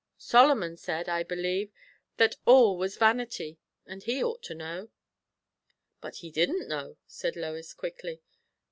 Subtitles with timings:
[0.17, 1.71] Solomon said, I believe,
[2.17, 3.59] that all was vanity.
[3.85, 4.89] And he ought to know."
[6.01, 8.23] "But he didn't know," said Lois quickly.